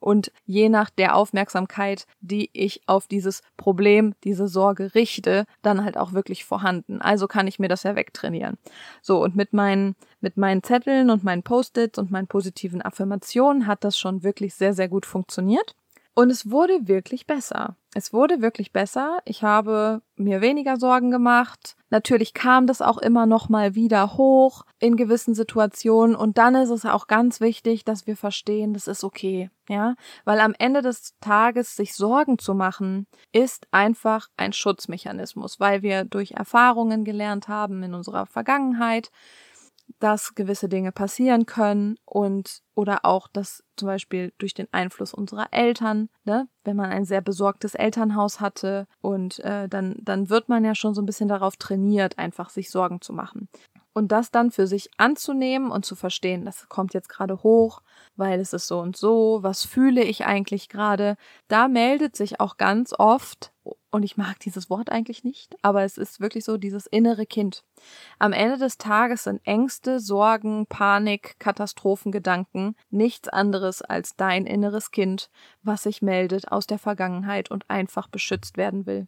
und 0.00 0.30
je 0.44 0.68
nach 0.68 0.90
der 0.90 1.16
Aufmerksamkeit, 1.16 2.06
die 2.20 2.50
ich 2.52 2.82
auf 2.86 3.06
dieses 3.06 3.40
Problem, 3.56 4.14
diese 4.22 4.48
Sorge 4.48 4.94
richte, 4.94 5.46
dann 5.62 5.82
halt 5.84 5.96
auch 5.96 6.12
wirklich 6.12 6.44
vorhanden. 6.44 7.00
Also 7.00 7.26
kann 7.26 7.46
ich 7.46 7.58
mir 7.58 7.68
das 7.68 7.84
ja 7.84 7.96
wegtrainieren. 7.96 8.58
So, 9.00 9.22
und 9.22 9.34
mit 9.34 9.52
meinen, 9.52 9.96
mit 10.20 10.36
meinen 10.36 10.62
Zetteln 10.62 11.08
und 11.10 11.24
meinen 11.24 11.42
Post-its 11.42 11.98
und 11.98 12.10
meinen 12.10 12.26
positiven 12.26 12.82
Affirmationen 12.82 13.66
hat 13.66 13.82
das 13.82 13.98
schon 13.98 14.22
wirklich 14.22 14.54
sehr, 14.54 14.74
sehr 14.74 14.88
gut 14.88 15.06
funktioniert. 15.06 15.74
Und 16.14 16.30
es 16.30 16.50
wurde 16.50 16.86
wirklich 16.86 17.26
besser. 17.26 17.76
Es 17.96 18.12
wurde 18.12 18.42
wirklich 18.42 18.72
besser. 18.72 19.18
Ich 19.24 19.44
habe 19.44 20.02
mir 20.16 20.40
weniger 20.40 20.76
Sorgen 20.78 21.12
gemacht. 21.12 21.76
Natürlich 21.90 22.34
kam 22.34 22.66
das 22.66 22.82
auch 22.82 22.98
immer 22.98 23.24
noch 23.24 23.48
mal 23.48 23.76
wieder 23.76 24.16
hoch 24.16 24.64
in 24.80 24.96
gewissen 24.96 25.32
Situationen. 25.32 26.16
Und 26.16 26.36
dann 26.36 26.56
ist 26.56 26.70
es 26.70 26.84
auch 26.84 27.06
ganz 27.06 27.40
wichtig, 27.40 27.84
dass 27.84 28.08
wir 28.08 28.16
verstehen, 28.16 28.74
das 28.74 28.88
ist 28.88 29.04
okay. 29.04 29.48
Ja, 29.68 29.94
weil 30.24 30.40
am 30.40 30.54
Ende 30.58 30.82
des 30.82 31.14
Tages 31.20 31.76
sich 31.76 31.94
Sorgen 31.94 32.38
zu 32.38 32.52
machen, 32.52 33.06
ist 33.32 33.68
einfach 33.70 34.28
ein 34.36 34.52
Schutzmechanismus, 34.52 35.60
weil 35.60 35.82
wir 35.82 36.04
durch 36.04 36.32
Erfahrungen 36.32 37.04
gelernt 37.04 37.46
haben 37.46 37.82
in 37.84 37.94
unserer 37.94 38.26
Vergangenheit, 38.26 39.10
dass 40.00 40.34
gewisse 40.34 40.68
Dinge 40.68 40.92
passieren 40.92 41.46
können 41.46 41.96
und 42.04 42.62
oder 42.74 43.04
auch, 43.04 43.28
dass 43.28 43.62
zum 43.76 43.86
Beispiel 43.86 44.32
durch 44.38 44.54
den 44.54 44.68
Einfluss 44.72 45.14
unserer 45.14 45.48
Eltern, 45.52 46.08
ne, 46.24 46.48
wenn 46.64 46.76
man 46.76 46.90
ein 46.90 47.04
sehr 47.04 47.20
besorgtes 47.20 47.74
Elternhaus 47.74 48.40
hatte 48.40 48.86
und 49.00 49.38
äh, 49.40 49.68
dann 49.68 49.96
dann 50.02 50.30
wird 50.30 50.48
man 50.48 50.64
ja 50.64 50.74
schon 50.74 50.94
so 50.94 51.02
ein 51.02 51.06
bisschen 51.06 51.28
darauf 51.28 51.56
trainiert, 51.56 52.18
einfach 52.18 52.50
sich 52.50 52.70
Sorgen 52.70 53.00
zu 53.00 53.12
machen. 53.12 53.48
Und 53.96 54.10
das 54.10 54.32
dann 54.32 54.50
für 54.50 54.66
sich 54.66 54.90
anzunehmen 54.96 55.70
und 55.70 55.86
zu 55.86 55.94
verstehen, 55.94 56.44
das 56.44 56.68
kommt 56.68 56.94
jetzt 56.94 57.08
gerade 57.08 57.44
hoch, 57.44 57.80
weil 58.16 58.40
es 58.40 58.52
ist 58.52 58.66
so 58.66 58.80
und 58.80 58.96
so, 58.96 59.38
was 59.42 59.64
fühle 59.64 60.02
ich 60.02 60.26
eigentlich 60.26 60.68
gerade, 60.68 61.16
da 61.46 61.68
meldet 61.68 62.16
sich 62.16 62.40
auch 62.40 62.56
ganz 62.56 62.92
oft 62.98 63.52
und 63.94 64.02
ich 64.02 64.16
mag 64.16 64.40
dieses 64.40 64.70
Wort 64.70 64.90
eigentlich 64.90 65.22
nicht, 65.22 65.56
aber 65.62 65.84
es 65.84 65.98
ist 65.98 66.18
wirklich 66.18 66.44
so 66.44 66.56
dieses 66.56 66.86
innere 66.86 67.26
Kind. 67.26 67.62
Am 68.18 68.32
Ende 68.32 68.58
des 68.58 68.76
Tages 68.76 69.22
sind 69.22 69.40
Ängste, 69.44 70.00
Sorgen, 70.00 70.66
Panik, 70.66 71.36
Katastrophengedanken 71.38 72.74
nichts 72.90 73.28
anderes 73.28 73.82
als 73.82 74.16
dein 74.16 74.46
inneres 74.46 74.90
Kind, 74.90 75.30
was 75.62 75.84
sich 75.84 76.02
meldet 76.02 76.50
aus 76.50 76.66
der 76.66 76.80
Vergangenheit 76.80 77.52
und 77.52 77.70
einfach 77.70 78.08
beschützt 78.08 78.56
werden 78.56 78.84
will. 78.84 79.06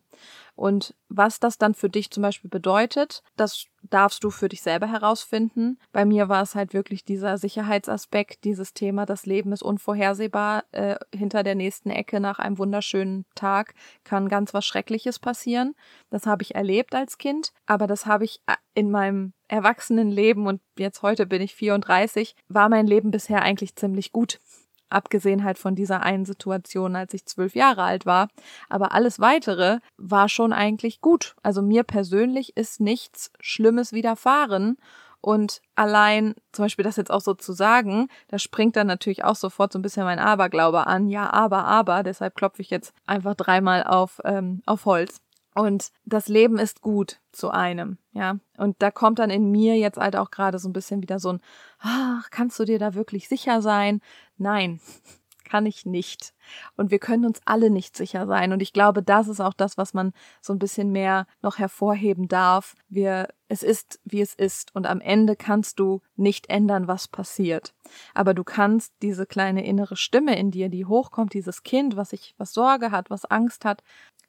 Und 0.54 0.94
was 1.08 1.40
das 1.40 1.58
dann 1.58 1.74
für 1.74 1.90
dich 1.90 2.10
zum 2.10 2.22
Beispiel 2.22 2.48
bedeutet, 2.48 3.22
das 3.36 3.66
darfst 3.82 4.24
du 4.24 4.30
für 4.30 4.48
dich 4.48 4.62
selber 4.62 4.86
herausfinden. 4.86 5.78
Bei 5.92 6.04
mir 6.04 6.28
war 6.28 6.42
es 6.42 6.54
halt 6.54 6.72
wirklich 6.72 7.04
dieser 7.04 7.38
Sicherheitsaspekt, 7.38 8.44
dieses 8.44 8.72
Thema, 8.72 9.06
das 9.06 9.26
Leben 9.26 9.52
ist 9.52 9.62
unvorhersehbar, 9.62 10.64
äh, 10.72 10.96
hinter 11.14 11.42
der 11.42 11.54
nächsten 11.54 11.90
Ecke 11.90 12.20
nach 12.20 12.38
einem 12.38 12.58
wunderschönen 12.58 13.26
Tag 13.34 13.74
kann 14.02 14.28
ganz 14.28 14.54
was 14.54 14.64
Schreckliches 14.76 15.18
passieren. 15.18 15.75
Das 16.11 16.26
habe 16.26 16.42
ich 16.42 16.54
erlebt 16.54 16.95
als 16.95 17.16
Kind, 17.16 17.52
aber 17.64 17.87
das 17.87 18.04
habe 18.04 18.25
ich 18.25 18.40
äh, 18.47 18.56
in 18.75 18.90
meinem 18.90 19.33
Erwachsenenleben 19.49 20.47
und 20.47 20.61
jetzt 20.78 21.00
heute 21.00 21.25
bin 21.25 21.40
ich 21.40 21.54
34, 21.54 22.35
war 22.49 22.68
mein 22.68 22.87
Leben 22.87 23.11
bisher 23.11 23.40
eigentlich 23.40 23.75
ziemlich 23.75 24.12
gut. 24.12 24.38
abgesehen 24.88 25.42
halt 25.42 25.59
von 25.59 25.75
dieser 25.75 26.02
einen 26.02 26.25
Situation, 26.25 26.95
als 26.95 27.12
ich 27.12 27.26
zwölf 27.26 27.56
Jahre 27.56 27.83
alt 27.83 28.06
war. 28.06 28.28
Aber 28.68 28.92
alles 28.92 29.18
weitere 29.18 29.78
war 29.97 30.28
schon 30.28 30.52
eigentlich 30.52 31.00
gut. 31.00 31.35
Also 31.42 31.61
mir 31.61 31.83
persönlich 31.83 32.56
ist 32.56 32.78
nichts 32.80 33.33
Schlimmes 33.40 33.92
widerfahren. 33.92 34.76
Und 35.26 35.61
allein, 35.75 36.37
zum 36.52 36.66
Beispiel 36.66 36.85
das 36.85 36.95
jetzt 36.95 37.11
auch 37.11 37.21
so 37.21 37.35
zu 37.35 37.52
sagen, 37.52 38.06
da 38.28 38.38
springt 38.38 38.76
dann 38.76 38.87
natürlich 38.87 39.25
auch 39.25 39.35
sofort 39.35 39.73
so 39.73 39.78
ein 39.80 39.83
bisschen 39.83 40.04
mein 40.04 40.21
Aberglaube 40.21 40.87
an. 40.87 41.09
Ja, 41.09 41.33
aber, 41.33 41.64
aber, 41.64 42.04
deshalb 42.04 42.37
klopfe 42.37 42.62
ich 42.62 42.71
jetzt 42.71 42.95
einfach 43.06 43.35
dreimal 43.35 43.83
auf, 43.83 44.21
ähm, 44.25 44.62
auf 44.66 44.85
Holz. 44.85 45.21
Und 45.52 45.90
das 46.04 46.28
Leben 46.28 46.61
ist 46.61 46.80
gut 46.80 47.18
zu 47.33 47.50
einem, 47.50 47.99
ja. 48.12 48.37
Und 48.56 48.76
da 48.78 48.92
kommt 48.92 49.18
dann 49.18 49.30
in 49.30 49.50
mir 49.50 49.76
jetzt 49.76 49.99
halt 49.99 50.14
auch 50.14 50.30
gerade 50.30 50.61
so 50.61 50.68
ein 50.68 50.73
bisschen 50.73 51.02
wieder 51.02 51.18
so 51.18 51.33
ein, 51.33 51.40
ach, 51.80 52.30
kannst 52.30 52.56
du 52.61 52.64
dir 52.64 52.78
da 52.78 52.95
wirklich 52.95 53.28
sicher 53.28 53.62
sein? 53.62 54.02
Nein, 54.37 54.78
kann 55.46 55.64
ich 55.64 55.86
nicht. 55.86 56.34
Und 56.76 56.90
wir 56.90 56.98
können 56.98 57.24
uns 57.24 57.40
alle 57.46 57.70
nicht 57.70 57.96
sicher 57.96 58.26
sein. 58.26 58.52
Und 58.52 58.60
ich 58.60 58.74
glaube, 58.74 59.02
das 59.02 59.28
ist 59.28 59.40
auch 59.40 59.54
das, 59.54 59.78
was 59.78 59.94
man 59.94 60.12
so 60.42 60.52
ein 60.52 60.58
bisschen 60.58 60.92
mehr 60.92 61.26
noch 61.40 61.58
hervorheben 61.58 62.28
darf. 62.28 62.74
Wir, 62.88 63.28
es 63.48 63.62
ist, 63.62 64.00
wie 64.04 64.20
es 64.20 64.34
ist. 64.34 64.74
Und 64.74 64.86
am 64.86 65.00
Ende 65.00 65.36
kannst 65.36 65.78
du 65.78 66.02
nicht 66.16 66.50
ändern, 66.50 66.88
was 66.88 67.08
passiert. 67.08 67.74
Aber 68.12 68.34
du 68.34 68.44
kannst 68.44 68.92
diese 69.00 69.24
kleine 69.24 69.64
innere 69.64 69.96
Stimme 69.96 70.38
in 70.38 70.50
dir, 70.50 70.68
die 70.68 70.84
hochkommt, 70.84 71.32
dieses 71.32 71.62
Kind, 71.62 71.96
was 71.96 72.10
sich, 72.10 72.34
was 72.36 72.52
Sorge 72.52 72.90
hat, 72.90 73.08
was 73.08 73.24
Angst 73.24 73.64
hat, 73.64 73.82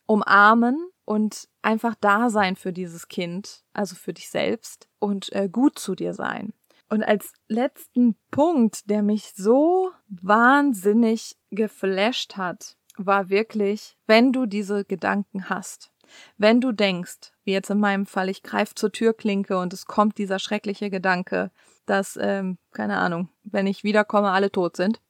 umarmen 0.05 0.89
und 1.03 1.49
einfach 1.61 1.95
da 1.99 2.29
sein 2.29 2.55
für 2.55 2.71
dieses 2.71 3.07
Kind, 3.07 3.63
also 3.73 3.95
für 3.95 4.13
dich 4.13 4.29
selbst 4.29 4.87
und 4.99 5.31
äh, 5.33 5.49
gut 5.49 5.79
zu 5.79 5.95
dir 5.95 6.13
sein. 6.13 6.53
Und 6.89 7.03
als 7.03 7.33
letzten 7.47 8.15
Punkt, 8.31 8.89
der 8.89 9.03
mich 9.03 9.33
so 9.35 9.91
wahnsinnig 10.07 11.35
geflasht 11.51 12.37
hat, 12.37 12.77
war 12.97 13.29
wirklich, 13.29 13.97
wenn 14.07 14.31
du 14.31 14.45
diese 14.45 14.85
Gedanken 14.85 15.49
hast, 15.49 15.91
wenn 16.37 16.61
du 16.61 16.71
denkst, 16.71 17.33
wie 17.43 17.51
jetzt 17.51 17.69
in 17.69 17.79
meinem 17.79 18.05
Fall, 18.05 18.29
ich 18.29 18.41
greife 18.41 18.75
zur 18.75 18.91
Türklinke 18.91 19.59
und 19.59 19.73
es 19.73 19.85
kommt 19.85 20.17
dieser 20.17 20.39
schreckliche 20.39 20.89
Gedanke, 20.89 21.51
dass, 21.85 22.17
ähm, 22.21 22.57
keine 22.71 22.97
Ahnung, 22.97 23.29
wenn 23.43 23.67
ich 23.67 23.83
wiederkomme, 23.83 24.31
alle 24.31 24.51
tot 24.51 24.77
sind, 24.77 25.01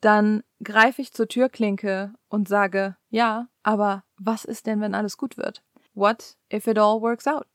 dann 0.00 0.42
greife 0.62 1.02
ich 1.02 1.12
zur 1.12 1.28
Türklinke 1.28 2.12
und 2.28 2.48
sage, 2.48 2.96
ja, 3.08 3.48
aber 3.62 4.04
was 4.16 4.44
ist 4.44 4.66
denn, 4.66 4.80
wenn 4.80 4.94
alles 4.94 5.16
gut 5.16 5.36
wird? 5.36 5.62
What 5.94 6.36
if 6.52 6.66
it 6.66 6.78
all 6.78 7.00
works 7.00 7.26
out? 7.26 7.46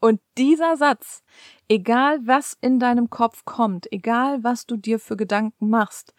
Und 0.00 0.20
dieser 0.36 0.76
Satz, 0.76 1.22
egal 1.68 2.20
was 2.24 2.56
in 2.60 2.78
deinem 2.78 3.10
Kopf 3.10 3.44
kommt, 3.44 3.90
egal 3.92 4.44
was 4.44 4.66
du 4.66 4.76
dir 4.76 4.98
für 4.98 5.16
Gedanken 5.16 5.68
machst, 5.70 6.14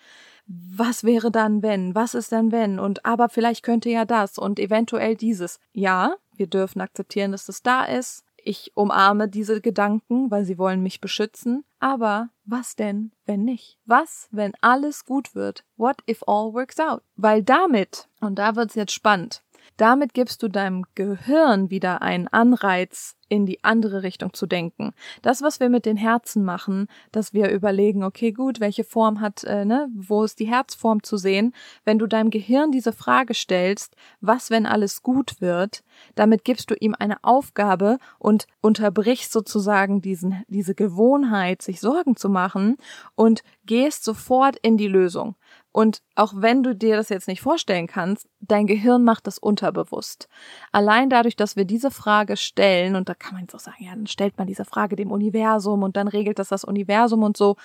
was 0.48 1.04
wäre 1.04 1.30
dann 1.30 1.62
wenn, 1.62 1.94
was 1.94 2.14
ist 2.14 2.32
dann 2.32 2.52
wenn 2.52 2.80
und 2.80 3.06
aber 3.06 3.30
vielleicht 3.30 3.64
könnte 3.64 3.90
ja 3.90 4.06
das 4.06 4.38
und 4.38 4.60
eventuell 4.60 5.16
dieses. 5.16 5.60
Ja, 5.74 6.16
wir 6.36 6.48
dürfen 6.48 6.82
akzeptieren, 6.82 7.32
dass 7.32 7.46
das 7.46 7.62
da 7.62 7.84
ist. 7.84 8.24
Ich 8.38 8.72
umarme 8.76 9.28
diese 9.28 9.60
Gedanken, 9.60 10.32
weil 10.32 10.46
sie 10.46 10.58
wollen 10.58 10.82
mich 10.82 11.02
beschützen. 11.02 11.66
Aber 11.80 12.30
was 12.46 12.78
denn, 12.78 13.12
wenn 13.26 13.44
nicht? 13.44 13.78
Was, 13.86 14.30
wenn 14.32 14.54
alles 14.62 15.04
gut 15.04 15.36
wird? 15.36 15.66
What 15.76 15.98
if 16.10 16.24
all 16.26 16.54
works 16.54 16.80
out? 16.80 17.02
Weil 17.18 17.44
damit, 17.44 18.08
und 18.22 18.40
da 18.40 18.56
wird's 18.56 18.76
jetzt 18.76 18.94
spannend, 18.94 19.44
damit 19.76 20.14
gibst 20.14 20.42
du 20.44 20.48
deinem 20.48 20.86
Gehirn 20.96 21.70
wieder 21.70 22.02
einen 22.02 22.30
Anreiz, 22.30 23.17
in 23.30 23.46
die 23.46 23.64
andere 23.64 24.04
Richtung 24.04 24.34
zu 24.34 24.46
denken. 24.46 24.94
Das, 25.22 25.42
was 25.42 25.60
wir 25.60 25.70
mit 25.70 25.86
den 25.86 25.98
Herzen 25.98 26.44
machen, 26.44 26.88
dass 27.12 27.34
wir 27.34 27.50
überlegen, 27.52 28.04
okay, 28.04 28.32
gut, 28.32 28.60
welche 28.60 28.84
Form 28.84 29.22
hat, 29.22 29.44
äh, 29.44 29.66
ne, 29.66 29.90
wo 29.96 30.24
ist 30.24 30.40
die 30.40 30.48
Herzform 30.48 31.04
zu 31.04 31.18
sehen? 31.18 31.54
Wenn 31.86 32.00
du 32.00 32.08
deinem 32.08 32.30
Gehirn 32.30 32.72
diese 32.72 32.94
Frage 32.94 33.34
stellst, 33.34 33.96
was, 34.22 34.50
wenn 34.50 34.66
alles 34.66 35.02
gut 35.02 35.42
wird, 35.42 35.84
damit 36.16 36.44
gibst 36.44 36.70
du 36.70 36.76
ihm 36.80 36.96
eine 36.98 37.24
Aufgabe 37.24 37.98
und 38.20 38.48
unterbrichst 38.62 39.32
sozusagen 39.32 40.02
diesen, 40.02 40.44
diese 40.48 40.76
Gewohnheit, 40.76 41.62
sich 41.62 41.80
Sorgen 41.80 42.16
zu 42.16 42.30
machen 42.30 42.78
und 43.16 43.44
gehst 43.66 44.04
sofort 44.04 44.58
in 44.58 44.78
die 44.78 44.88
Lösung. 44.88 45.36
Und 45.78 46.02
auch 46.16 46.34
wenn 46.36 46.64
du 46.64 46.76
dir 46.76 46.96
das 46.96 47.10
jetzt 47.10 47.28
nicht 47.28 47.42
vorstellen 47.42 47.86
kannst, 47.86 48.28
dein 48.40 48.66
Gehirn 48.66 49.04
macht 49.04 49.28
das 49.28 49.38
unterbewusst. 49.38 50.28
Allein 50.72 51.08
dadurch, 51.08 51.36
dass 51.36 51.56
wir 51.56 51.66
diese 51.66 51.92
Frage 51.92 52.36
stellen, 52.36 52.96
und 52.96 53.10
da 53.10 53.14
kann 53.20 53.34
man 53.34 53.44
jetzt 53.44 53.56
auch 53.56 53.60
sagen, 53.60 53.84
ja, 53.84 53.92
dann 53.92 54.08
stellt 54.08 54.38
man 54.38 54.48
diese 54.48 54.66
Frage 54.66 54.96
dem 54.96 55.12
Universum 55.12 55.84
und 55.84 55.98
dann 55.98 56.08
regelt 56.08 56.40
das 56.40 56.50
das 56.50 56.64
Universum 56.64 57.24
und 57.24 57.38
so. 57.38 57.56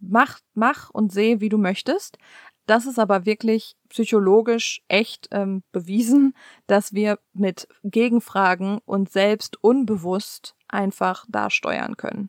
Mach, 0.00 0.40
mach 0.54 0.90
und 0.90 1.12
seh, 1.12 1.40
wie 1.40 1.48
du 1.48 1.58
möchtest. 1.58 2.18
Das 2.66 2.84
ist 2.84 2.98
aber 2.98 3.24
wirklich 3.24 3.76
psychologisch 3.88 4.82
echt 4.88 5.28
ähm, 5.30 5.62
bewiesen, 5.72 6.34
dass 6.66 6.92
wir 6.92 7.18
mit 7.32 7.66
Gegenfragen 7.82 8.78
und 8.84 9.10
selbst 9.10 9.62
unbewusst 9.62 10.54
einfach 10.68 11.24
da 11.28 11.48
steuern 11.48 11.96
können. 11.96 12.28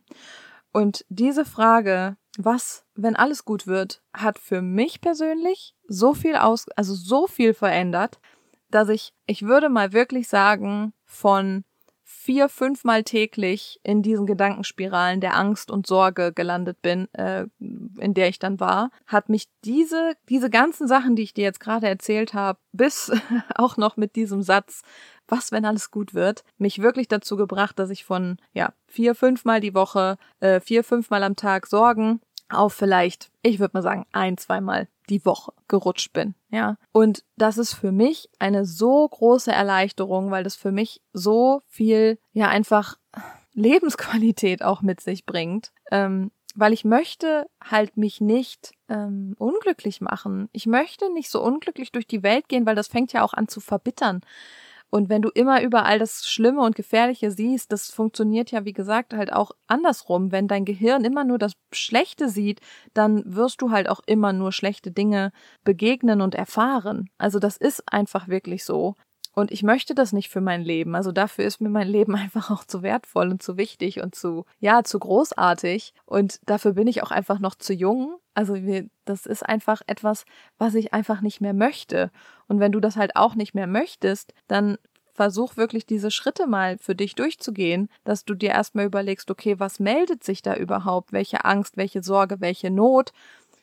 Und 0.71 1.05
diese 1.09 1.43
Frage, 1.43 2.15
was, 2.37 2.85
wenn 2.95 3.15
alles 3.15 3.43
gut 3.43 3.67
wird, 3.67 4.01
hat 4.13 4.39
für 4.39 4.61
mich 4.61 5.01
persönlich 5.01 5.75
so 5.87 6.13
viel 6.13 6.35
aus, 6.35 6.67
also 6.75 6.93
so 6.93 7.27
viel 7.27 7.53
verändert, 7.53 8.19
dass 8.69 8.87
ich, 8.87 9.13
ich 9.25 9.41
würde 9.41 9.67
mal 9.67 9.93
wirklich 9.93 10.27
sagen, 10.29 10.93
von 11.05 11.65
vier, 12.11 12.49
fünfmal 12.49 13.03
täglich 13.03 13.79
in 13.83 14.01
diesen 14.01 14.25
Gedankenspiralen 14.25 15.21
der 15.21 15.37
Angst 15.37 15.69
und 15.69 15.85
Sorge 15.85 16.33
gelandet 16.33 16.81
bin, 16.81 17.07
äh, 17.13 17.45
in 17.59 18.15
der 18.15 18.29
ich 18.29 18.39
dann 18.39 18.59
war, 18.59 18.89
hat 19.05 19.29
mich 19.29 19.47
diese, 19.63 20.13
diese 20.27 20.49
ganzen 20.49 20.87
Sachen, 20.87 21.15
die 21.15 21.21
ich 21.21 21.35
dir 21.35 21.43
jetzt 21.43 21.59
gerade 21.59 21.87
erzählt 21.87 22.33
habe, 22.33 22.57
bis 22.71 23.11
auch 23.55 23.77
noch 23.77 23.95
mit 23.95 24.15
diesem 24.15 24.41
Satz, 24.41 24.81
was, 25.27 25.51
wenn 25.51 25.65
alles 25.65 25.91
gut 25.91 26.15
wird, 26.15 26.43
mich 26.57 26.81
wirklich 26.81 27.07
dazu 27.07 27.37
gebracht, 27.37 27.77
dass 27.77 27.91
ich 27.91 28.03
von, 28.03 28.37
ja, 28.53 28.73
vier, 28.87 29.13
fünfmal 29.13 29.59
die 29.59 29.75
Woche, 29.75 30.17
äh, 30.39 30.59
vier, 30.59 30.83
fünfmal 30.83 31.21
am 31.21 31.35
Tag 31.35 31.67
Sorgen 31.67 32.21
auf 32.49 32.73
vielleicht, 32.73 33.31
ich 33.41 33.59
würde 33.59 33.71
mal 33.75 33.81
sagen, 33.81 34.05
ein, 34.11 34.37
zweimal 34.37 34.87
die 35.09 35.25
Woche 35.25 35.53
gerutscht 35.67 36.13
bin, 36.13 36.35
ja. 36.49 36.77
Und 36.91 37.23
das 37.35 37.57
ist 37.57 37.73
für 37.73 37.91
mich 37.91 38.29
eine 38.39 38.65
so 38.65 39.07
große 39.07 39.51
Erleichterung, 39.51 40.31
weil 40.31 40.43
das 40.43 40.55
für 40.55 40.71
mich 40.71 41.01
so 41.13 41.61
viel, 41.67 42.19
ja, 42.33 42.47
einfach 42.47 42.97
Lebensqualität 43.53 44.63
auch 44.63 44.81
mit 44.81 45.01
sich 45.01 45.25
bringt. 45.25 45.71
Ähm, 45.91 46.31
weil 46.55 46.73
ich 46.73 46.83
möchte 46.83 47.47
halt 47.63 47.95
mich 47.95 48.21
nicht 48.21 48.71
ähm, 48.89 49.35
unglücklich 49.37 50.01
machen. 50.01 50.49
Ich 50.51 50.65
möchte 50.65 51.11
nicht 51.13 51.29
so 51.29 51.41
unglücklich 51.41 51.91
durch 51.91 52.07
die 52.07 52.23
Welt 52.23 52.49
gehen, 52.49 52.65
weil 52.65 52.75
das 52.75 52.87
fängt 52.87 53.13
ja 53.13 53.23
auch 53.23 53.33
an 53.33 53.47
zu 53.47 53.59
verbittern. 53.59 54.21
Und 54.91 55.09
wenn 55.09 55.21
du 55.21 55.29
immer 55.29 55.61
überall 55.61 55.99
das 55.99 56.27
Schlimme 56.27 56.61
und 56.61 56.75
Gefährliche 56.75 57.31
siehst, 57.31 57.71
das 57.71 57.91
funktioniert 57.91 58.51
ja, 58.51 58.65
wie 58.65 58.73
gesagt, 58.73 59.13
halt 59.13 59.31
auch 59.31 59.51
andersrum. 59.67 60.31
Wenn 60.31 60.47
dein 60.47 60.65
Gehirn 60.65 61.03
immer 61.03 61.23
nur 61.23 61.37
das 61.37 61.53
Schlechte 61.71 62.29
sieht, 62.29 62.59
dann 62.93 63.23
wirst 63.25 63.61
du 63.61 63.71
halt 63.71 63.87
auch 63.87 64.01
immer 64.07 64.33
nur 64.33 64.51
schlechte 64.51 64.91
Dinge 64.91 65.31
begegnen 65.63 66.21
und 66.21 66.33
erfahren. 66.35 67.09
Also 67.17 67.39
das 67.39 67.57
ist 67.57 67.83
einfach 67.91 68.27
wirklich 68.27 68.65
so. 68.65 68.95
Und 69.33 69.51
ich 69.51 69.63
möchte 69.63 69.95
das 69.95 70.11
nicht 70.11 70.29
für 70.29 70.41
mein 70.41 70.63
Leben. 70.63 70.95
Also 70.95 71.11
dafür 71.11 71.45
ist 71.45 71.61
mir 71.61 71.69
mein 71.69 71.87
Leben 71.87 72.15
einfach 72.17 72.51
auch 72.51 72.63
zu 72.63 72.81
wertvoll 72.81 73.29
und 73.29 73.43
zu 73.43 73.57
wichtig 73.57 74.01
und 74.01 74.15
zu, 74.15 74.45
ja, 74.59 74.83
zu 74.83 74.99
großartig. 74.99 75.93
Und 76.05 76.39
dafür 76.45 76.73
bin 76.73 76.87
ich 76.87 77.03
auch 77.03 77.11
einfach 77.11 77.39
noch 77.39 77.55
zu 77.55 77.73
jung. 77.73 78.17
Also 78.33 78.55
das 79.05 79.25
ist 79.25 79.43
einfach 79.43 79.81
etwas, 79.87 80.25
was 80.57 80.75
ich 80.75 80.93
einfach 80.93 81.21
nicht 81.21 81.41
mehr 81.41 81.53
möchte. 81.53 82.11
Und 82.47 82.59
wenn 82.59 82.71
du 82.71 82.79
das 82.79 82.95
halt 82.95 83.15
auch 83.15 83.35
nicht 83.35 83.53
mehr 83.53 83.67
möchtest, 83.67 84.33
dann 84.47 84.77
versuch 85.19 85.57
wirklich 85.57 85.85
diese 85.85 86.11
Schritte 86.11 86.47
mal 86.47 86.77
für 86.77 86.95
dich 86.95 87.13
durchzugehen, 87.13 87.89
dass 88.05 88.23
du 88.23 88.35
dir 88.35 88.51
erstmal 88.51 88.85
überlegst, 88.85 89.29
okay, 89.29 89.59
was 89.59 89.81
meldet 89.81 90.23
sich 90.23 90.41
da 90.41 90.55
überhaupt? 90.55 91.11
Welche 91.11 91.43
Angst, 91.43 91.75
welche 91.75 92.01
Sorge, 92.01 92.39
welche 92.39 92.71
Not? 92.71 93.11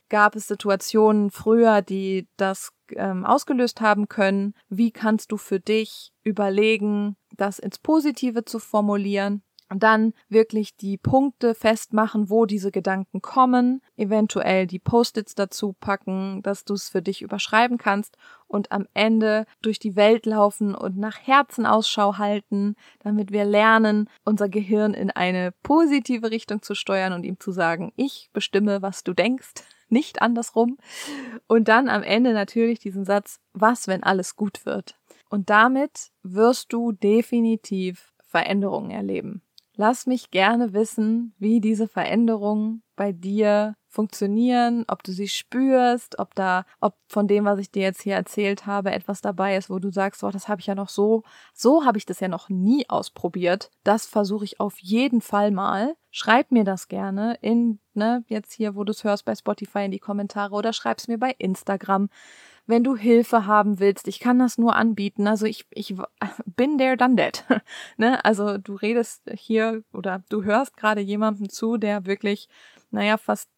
Gab 0.08 0.36
es 0.36 0.46
Situationen 0.46 1.30
früher, 1.30 1.82
die 1.82 2.28
das 2.36 2.70
ähm, 2.90 3.24
ausgelöst 3.24 3.80
haben 3.80 4.08
können? 4.08 4.54
Wie 4.68 4.92
kannst 4.92 5.32
du 5.32 5.36
für 5.36 5.60
dich 5.60 6.12
überlegen, 6.22 7.16
das 7.36 7.58
ins 7.58 7.78
Positive 7.78 8.44
zu 8.44 8.58
formulieren? 8.58 9.42
dann 9.74 10.12
wirklich 10.28 10.76
die 10.76 10.96
Punkte 10.96 11.54
festmachen, 11.54 12.30
wo 12.30 12.46
diese 12.46 12.70
Gedanken 12.70 13.20
kommen, 13.20 13.82
eventuell 13.96 14.66
die 14.66 14.78
Post-its 14.78 15.34
dazu 15.34 15.74
packen, 15.80 16.42
dass 16.42 16.64
du 16.64 16.74
es 16.74 16.88
für 16.88 17.02
dich 17.02 17.22
überschreiben 17.22 17.78
kannst 17.78 18.16
und 18.46 18.70
am 18.70 18.86
Ende 18.94 19.44
durch 19.62 19.78
die 19.78 19.96
Welt 19.96 20.24
laufen 20.26 20.74
und 20.74 20.96
nach 20.96 21.18
Herzen 21.20 21.66
Ausschau 21.66 22.18
halten, 22.18 22.76
damit 23.00 23.32
wir 23.32 23.44
lernen, 23.44 24.08
unser 24.24 24.48
Gehirn 24.48 24.94
in 24.94 25.10
eine 25.10 25.52
positive 25.62 26.30
Richtung 26.30 26.62
zu 26.62 26.74
steuern 26.74 27.12
und 27.12 27.24
ihm 27.24 27.40
zu 27.40 27.50
sagen, 27.50 27.92
ich 27.96 28.30
bestimme, 28.32 28.82
was 28.82 29.02
du 29.02 29.14
denkst, 29.14 29.54
nicht 29.88 30.22
andersrum. 30.22 30.78
Und 31.46 31.68
dann 31.68 31.88
am 31.88 32.02
Ende 32.02 32.32
natürlich 32.32 32.78
diesen 32.78 33.04
Satz, 33.04 33.40
was, 33.52 33.88
wenn 33.88 34.02
alles 34.02 34.36
gut 34.36 34.66
wird? 34.66 34.98
Und 35.28 35.50
damit 35.50 36.10
wirst 36.22 36.72
du 36.72 36.92
definitiv 36.92 38.14
Veränderungen 38.24 38.90
erleben. 38.90 39.42
Lass 39.74 40.06
mich 40.06 40.30
gerne 40.30 40.72
wissen, 40.72 41.34
wie 41.38 41.60
diese 41.60 41.86
Veränderungen 41.86 42.82
bei 42.96 43.12
dir 43.12 43.74
funktionieren, 43.96 44.84
ob 44.88 45.02
du 45.02 45.10
sie 45.10 45.26
spürst, 45.26 46.18
ob 46.18 46.34
da, 46.34 46.66
ob 46.80 46.94
von 47.08 47.26
dem, 47.26 47.46
was 47.46 47.58
ich 47.58 47.70
dir 47.70 47.82
jetzt 47.82 48.02
hier 48.02 48.14
erzählt 48.14 48.66
habe, 48.66 48.92
etwas 48.92 49.22
dabei 49.22 49.56
ist, 49.56 49.70
wo 49.70 49.78
du 49.78 49.90
sagst, 49.90 50.22
oh, 50.22 50.30
das 50.30 50.48
habe 50.48 50.60
ich 50.60 50.66
ja 50.66 50.74
noch 50.74 50.90
so, 50.90 51.22
so 51.54 51.84
habe 51.86 51.96
ich 51.96 52.04
das 52.04 52.20
ja 52.20 52.28
noch 52.28 52.50
nie 52.50 52.88
ausprobiert. 52.90 53.70
Das 53.84 54.06
versuche 54.06 54.44
ich 54.44 54.60
auf 54.60 54.78
jeden 54.78 55.22
Fall 55.22 55.50
mal. 55.50 55.96
Schreib 56.10 56.52
mir 56.52 56.64
das 56.64 56.88
gerne 56.88 57.38
in, 57.40 57.80
ne, 57.94 58.22
jetzt 58.28 58.52
hier, 58.52 58.76
wo 58.76 58.84
du 58.84 58.92
es 58.92 59.02
hörst 59.02 59.24
bei 59.24 59.34
Spotify 59.34 59.86
in 59.86 59.90
die 59.90 59.98
Kommentare 59.98 60.54
oder 60.54 60.74
schreib's 60.74 61.08
mir 61.08 61.18
bei 61.18 61.34
Instagram 61.38 62.10
wenn 62.66 62.82
du 62.82 62.96
Hilfe 62.96 63.46
haben 63.46 63.78
willst, 63.78 64.08
ich 64.08 64.18
kann 64.18 64.38
das 64.38 64.58
nur 64.58 64.74
anbieten. 64.74 65.26
Also 65.26 65.46
ich, 65.46 65.66
ich 65.70 65.94
bin 66.56 66.78
there, 66.78 66.96
done 66.96 67.16
that. 67.16 67.44
ne? 67.96 68.24
Also 68.24 68.58
du 68.58 68.74
redest 68.74 69.22
hier 69.34 69.82
oder 69.92 70.22
du 70.28 70.42
hörst 70.42 70.76
gerade 70.76 71.00
jemandem 71.00 71.48
zu, 71.48 71.76
der 71.76 72.06
wirklich, 72.06 72.48
naja, 72.90 73.16
fast 73.16 73.48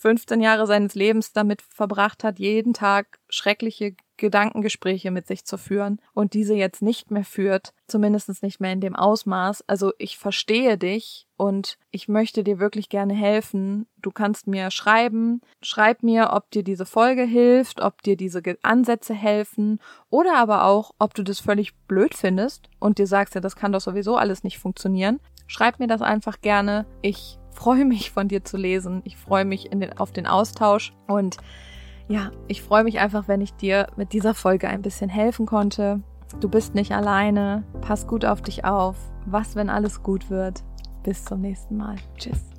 15 0.00 0.40
Jahre 0.40 0.66
seines 0.66 0.94
Lebens 0.94 1.32
damit 1.32 1.62
verbracht 1.62 2.24
hat, 2.24 2.38
jeden 2.38 2.72
Tag 2.72 3.18
schreckliche 3.28 3.94
Gedankengespräche 4.18 5.10
mit 5.10 5.26
sich 5.26 5.44
zu 5.44 5.56
führen 5.56 6.00
und 6.12 6.34
diese 6.34 6.54
jetzt 6.54 6.82
nicht 6.82 7.10
mehr 7.10 7.24
führt, 7.24 7.72
zumindest 7.86 8.42
nicht 8.42 8.60
mehr 8.60 8.72
in 8.72 8.80
dem 8.80 8.96
Ausmaß. 8.96 9.64
Also 9.66 9.92
ich 9.96 10.18
verstehe 10.18 10.76
dich 10.76 11.26
und 11.36 11.78
ich 11.90 12.08
möchte 12.08 12.42
dir 12.42 12.58
wirklich 12.58 12.88
gerne 12.88 13.14
helfen. 13.14 13.86
Du 13.96 14.10
kannst 14.10 14.46
mir 14.46 14.70
schreiben, 14.70 15.40
schreib 15.62 16.02
mir, 16.02 16.30
ob 16.32 16.50
dir 16.50 16.64
diese 16.64 16.84
Folge 16.84 17.22
hilft, 17.22 17.80
ob 17.80 18.02
dir 18.02 18.16
diese 18.16 18.42
Ansätze 18.62 19.14
helfen 19.14 19.78
oder 20.10 20.36
aber 20.36 20.64
auch, 20.64 20.90
ob 20.98 21.14
du 21.14 21.22
das 21.22 21.38
völlig 21.40 21.76
blöd 21.86 22.14
findest 22.14 22.68
und 22.80 22.98
dir 22.98 23.06
sagst, 23.06 23.34
ja, 23.36 23.40
das 23.40 23.56
kann 23.56 23.72
doch 23.72 23.80
sowieso 23.80 24.16
alles 24.16 24.42
nicht 24.42 24.58
funktionieren. 24.58 25.20
Schreib 25.46 25.78
mir 25.78 25.86
das 25.86 26.02
einfach 26.02 26.40
gerne. 26.40 26.86
Ich 27.02 27.38
freue 27.58 27.84
mich 27.84 28.12
von 28.12 28.28
dir 28.28 28.44
zu 28.44 28.56
lesen. 28.56 29.00
Ich 29.04 29.16
freue 29.16 29.44
mich 29.44 29.70
den, 29.70 29.98
auf 29.98 30.12
den 30.12 30.28
Austausch 30.28 30.92
und 31.08 31.38
ja, 32.08 32.30
ich 32.46 32.62
freue 32.62 32.84
mich 32.84 33.00
einfach, 33.00 33.26
wenn 33.26 33.40
ich 33.40 33.52
dir 33.52 33.88
mit 33.96 34.12
dieser 34.12 34.32
Folge 34.32 34.68
ein 34.68 34.80
bisschen 34.80 35.10
helfen 35.10 35.44
konnte. 35.44 36.00
Du 36.40 36.48
bist 36.48 36.74
nicht 36.74 36.92
alleine. 36.92 37.64
Pass 37.80 38.06
gut 38.06 38.24
auf 38.24 38.42
dich 38.42 38.64
auf. 38.64 38.96
Was, 39.26 39.56
wenn 39.56 39.70
alles 39.70 40.02
gut 40.02 40.30
wird? 40.30 40.62
Bis 41.02 41.24
zum 41.24 41.40
nächsten 41.40 41.76
Mal. 41.76 41.96
Tschüss. 42.16 42.57